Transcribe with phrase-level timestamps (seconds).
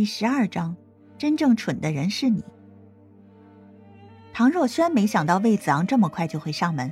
[0.00, 0.74] 第十二章，
[1.18, 2.42] 真正蠢的人是你。
[4.32, 6.90] 唐若萱没想到魏子昂这么快就会上门，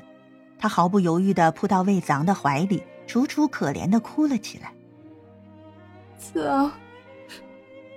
[0.59, 4.75] 她毫不犹豫的扑到魏子昂的怀里，楚楚可怜的哭了起来。
[6.19, 6.71] 子昂，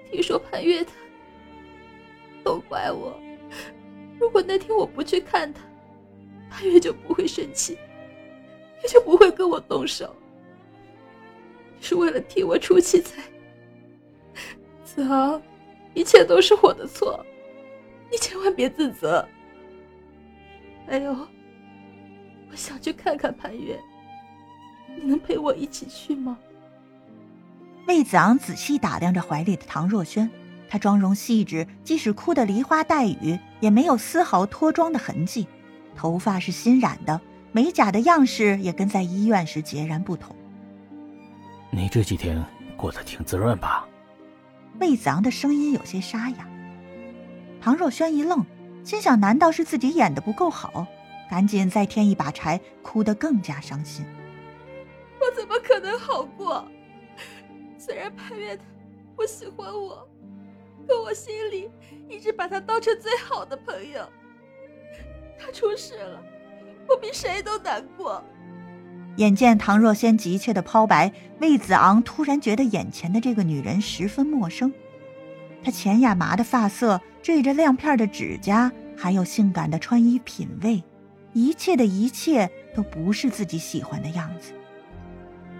[0.09, 0.93] 听说潘越他，
[2.41, 3.19] 都怪我。
[4.17, 5.59] 如果那天我不去看他，
[6.49, 7.77] 潘越就不会生气，
[8.81, 10.15] 也就不会跟我动手。
[11.81, 13.21] 是为了替我出气才。
[14.93, 15.41] 子昂，
[15.93, 17.25] 一切都是我的错，
[18.11, 19.25] 你千万别自责。
[20.85, 23.79] 还有，我想去看看潘越，
[24.97, 26.37] 你能陪我一起去吗？
[27.87, 30.29] 魏子昂仔细打量着怀里的唐若萱，
[30.69, 35.47] 她妆容细致，即使哭得梨花带雨，也没有丝毫脱妆的痕迹。
[35.95, 37.21] 头发是新染的，
[37.53, 40.35] 美甲的样式也跟在医院时截然不同。
[41.69, 42.43] 你这几天
[42.75, 43.87] 过得挺滋润吧？
[44.81, 46.49] 魏子昂的声音有些沙哑。
[47.61, 48.43] 唐若萱一愣，
[48.83, 50.87] 心想：难道是自己演的不够好？
[51.29, 54.03] 赶紧再添一把柴，哭得更加伤心。
[55.19, 56.67] 我怎么可能好过？
[57.77, 58.63] 虽然潘越他
[59.15, 60.07] 不喜欢我，
[60.87, 61.69] 可我心里
[62.09, 64.03] 一直把他当成最好的朋友。
[65.39, 66.23] 他出事了，
[66.89, 68.23] 我比谁都难过。
[69.17, 74.71] 眼见唐若仙急切的抛白，魏子昂突然觉得眼前的这个女人十分陌生。
[75.63, 80.83] 她浅亚麻的发色，缀着亮片的指甲，还有性感的穿衣品味，
[81.33, 84.53] 一切的一切都不是自己喜欢的样子。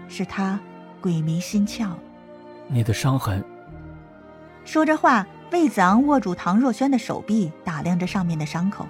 [0.08, 0.58] 是他
[1.00, 1.90] 鬼迷心窍。
[2.68, 3.44] 你的伤痕。
[4.64, 8.86] 说着话，魏子昂握住唐若萱的手臂，打量着上面的伤口。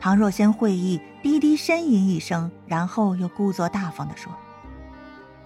[0.00, 4.32] 唐若萱会意，低低呻吟一声，然后又故作大方地说：“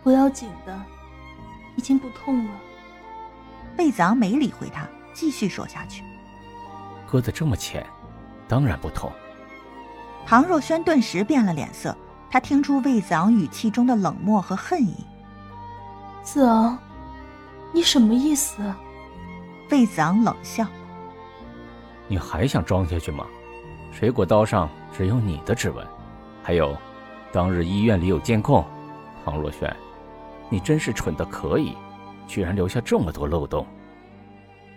[0.00, 0.80] 不要紧的，
[1.74, 2.50] 已经不痛了。”
[3.76, 6.04] 魏子昂没理会他，继续说下去
[7.04, 7.84] ：“割得这么浅，
[8.46, 9.10] 当然不痛。”
[10.24, 11.96] 唐若萱顿时变了脸色，
[12.30, 15.04] 她听出魏子昂语气中的冷漠和恨意。
[16.22, 16.78] 子昂，
[17.72, 18.62] 你什么意思？
[19.72, 20.64] 魏子昂冷笑
[22.06, 23.26] ：“你还想装下去吗？
[23.96, 25.86] 水果刀上只有你的指纹，
[26.42, 26.76] 还有，
[27.32, 28.64] 当日医院里有监控。
[29.24, 29.74] 唐若萱，
[30.50, 31.76] 你真是蠢的可以，
[32.26, 33.64] 居然留下这么多漏洞。”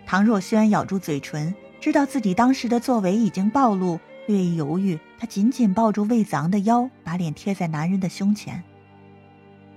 [0.06, 3.98] 唐若萱咬住嘴唇，知道自己当时的作为已经暴露，
[4.28, 8.62] 略一犹豫，她紧紧抱住魏子昂的腰，把脸贴在男人的胸前。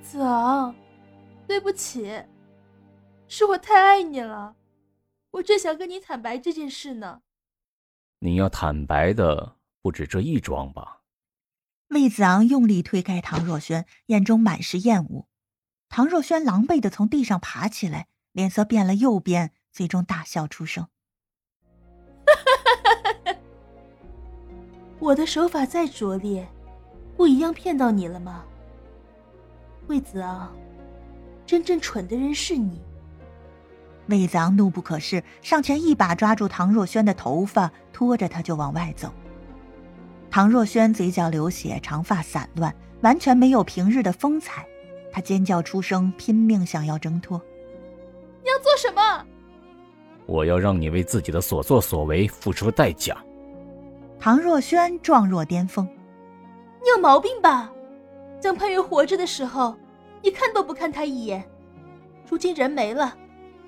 [0.03, 0.73] 子昂。
[1.47, 2.09] 对不起，
[3.27, 4.55] 是我太爱你了，
[5.31, 7.19] 我正想跟你坦白这件事呢。
[8.23, 11.01] 你要坦白的不止这一桩吧？
[11.87, 15.27] 魏子昂用力推开唐若轩，眼中满是厌恶。
[15.89, 20.87] 唐若轩狼狈的从地上爬起来，脸色变了又变，最终大笑出声
[25.01, 26.47] ：“我的手法再拙劣，
[27.17, 28.45] 不一样骗到你了吗？”
[29.89, 30.55] 魏子昂。
[31.43, 32.79] 真正蠢的人是你。
[34.07, 39.11] 魏子昂怒不可遏，上前一把抓住唐若萱的头发，拖着她就往外走。
[40.29, 44.65] 唐若萱嘴角流血，长发散乱，完全没有平日的风采。
[45.11, 47.41] 他尖叫出声，拼命想要挣脱。
[48.41, 49.25] 你要做什么？
[50.25, 53.15] 我要让你为自己的所作所为付出代价。
[54.19, 55.85] 唐若萱状若巅峰。
[56.81, 57.71] 你有毛病吧？
[58.39, 59.75] 江潘越活着的时候。
[60.23, 61.43] 你看都不看他一眼，
[62.29, 63.17] 如今人没了，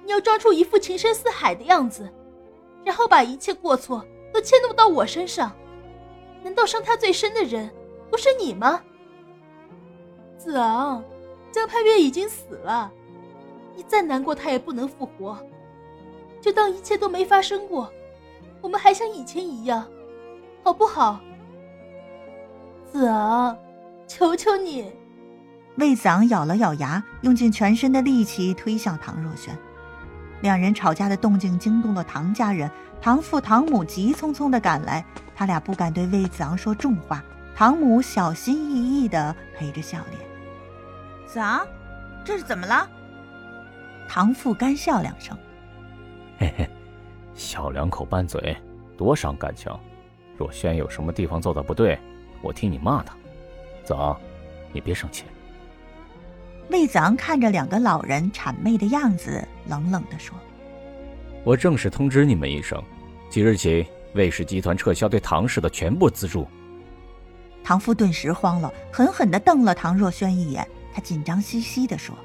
[0.05, 2.09] 你要装出一副情深似海的样子，
[2.83, 5.51] 然后把一切过错都迁怒到我身上。
[6.43, 7.71] 难道伤他最深的人
[8.11, 8.81] 不是你吗？
[10.37, 11.01] 子昂，
[11.51, 12.91] 江潘越已经死了，
[13.75, 15.37] 你再难过他也不能复活，
[16.41, 17.89] 就当一切都没发生过，
[18.61, 19.87] 我们还像以前一样，
[20.63, 21.21] 好不好？
[22.91, 23.57] 子昂，
[24.05, 24.91] 求求你。
[25.77, 29.57] 魏子昂咬了咬牙，用尽全身的力气推向唐若萱。
[30.43, 32.69] 两人吵架的动静惊动了唐家人，
[33.01, 35.03] 唐父、唐母急匆匆地赶来。
[35.33, 37.23] 他俩不敢对魏子昂说重话，
[37.55, 40.19] 唐母小心翼翼地陪着笑脸。
[41.25, 41.65] 子昂，
[42.25, 42.85] 这是怎么了？
[44.09, 45.35] 唐父干笑两声，
[46.37, 46.69] 嘿嘿，
[47.33, 48.53] 小两口拌嘴，
[48.97, 49.71] 多伤感情。
[50.37, 51.97] 若轩有什么地方做的不对，
[52.41, 53.15] 我替你骂他。
[53.85, 54.19] 子昂，
[54.73, 55.23] 你别生气。
[56.69, 60.35] 魏子昂看着两个老人谄媚的样子，冷冷地说
[61.43, 62.81] ：“我正式通知你们一声，
[63.29, 66.47] 即日起，魏氏集团撤销对唐氏的全部资助。”
[67.63, 70.67] 唐父顿时慌了，狠狠地瞪了唐若轩一眼。
[70.93, 72.15] 他紧张兮兮地说：“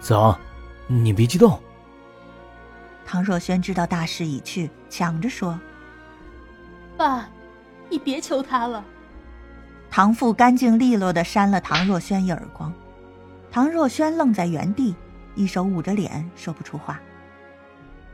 [0.00, 0.38] 子昂，
[0.86, 1.60] 你别激动。”
[3.04, 5.58] 唐若轩知道大势已去，抢着说
[6.96, 7.28] ：“爸，
[7.90, 8.84] 你别求他了。”
[9.90, 12.72] 唐父干净利落的扇了唐若轩一耳光，
[13.54, 14.96] 唐若轩愣在原地，
[15.36, 17.00] 一手捂着脸，说不出话。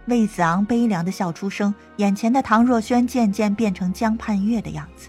[0.04, 5.08] 魏子昂悲凉的笑出声，眼前的唐若轩渐渐变成江盼月的样子。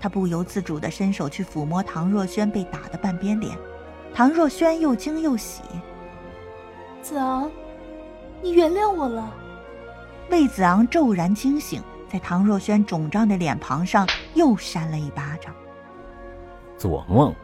[0.00, 3.54] 他不由自主地伸手去抚摸唐若轩被打的半边脸，
[4.14, 5.60] 唐若轩又惊又喜。
[7.02, 7.50] 子昂，
[8.40, 9.30] 你原谅我了。
[10.30, 15.54] 魏子昂骤然惊醒，在唐若轩肿胀的脸庞上又扇了一巴掌。
[16.78, 17.34] 做梦，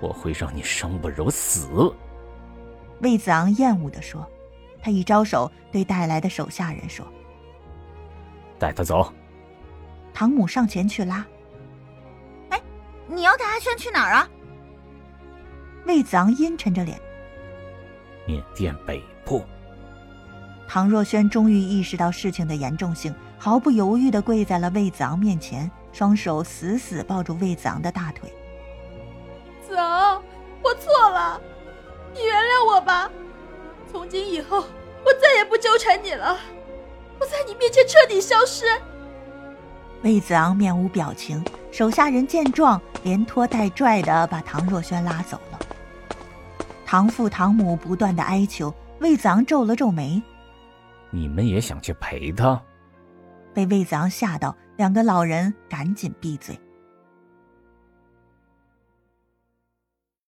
[0.00, 1.94] 我会让你生不如死。
[3.00, 4.26] 魏子昂厌恶的说。
[4.82, 7.04] 他一招手，对带来的手下人说
[8.56, 9.12] ：“带他走。”
[10.14, 11.26] 唐母上前去拉。
[12.50, 12.62] “哎，
[13.08, 14.28] 你要带阿轩去哪儿啊？”
[15.86, 17.00] 魏子昂阴沉着脸。
[18.28, 19.42] “缅甸北部。”
[20.68, 28.32] 唐若萱终于意识到事情的严重性，毫不犹豫的跪在了魏子昂面前，双手死死抱住魏子昂的大腿。
[29.76, 30.22] “子昂，
[30.62, 31.38] 我错了，
[32.14, 33.10] 你原谅我吧。”
[33.92, 34.60] 从今以后，
[35.04, 36.38] 我再也不纠缠你了，
[37.20, 38.64] 我在你面前彻底消失。
[40.02, 45.58] 魏子昂面无表情，手下人见状，连拖带拽的把唐若萱拉走了。
[46.86, 50.22] 唐父唐母不断的哀求，魏子昂皱了皱眉
[51.12, 52.58] ：“你们也想去陪他？”
[53.52, 56.58] 被魏子昂吓到，两个老人赶紧闭嘴。